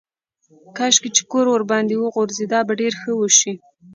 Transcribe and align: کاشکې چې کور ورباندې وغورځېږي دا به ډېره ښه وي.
کاشکې 0.77 1.09
چې 1.15 1.23
کور 1.31 1.45
ورباندې 1.49 1.95
وغورځېږي 1.97 2.45
دا 2.53 2.59
به 2.67 2.73
ډېره 2.79 2.97
ښه 3.01 3.11
وي. 3.19 3.31